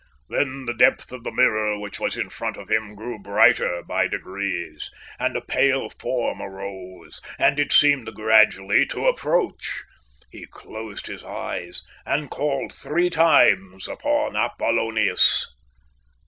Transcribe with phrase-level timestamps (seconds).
[0.29, 4.07] Then the depth of the mirror which was in front of him grew brighter by
[4.07, 4.89] degrees,
[5.19, 9.83] and a pale form arose, and it seemed gradually to approach.
[10.31, 15.45] He closed his eyes, and called three times upon Apollonius.